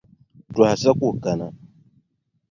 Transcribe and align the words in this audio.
Tɔha 0.55 0.73
sa 0.81 0.91
ku 0.99 1.07
kana. 1.23 1.47